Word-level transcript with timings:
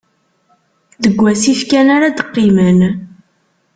Deg 1.03 1.15
wasif 1.23 1.61
kan 1.69 1.87
ara 1.95 2.09
d-qqimen. 2.17 2.79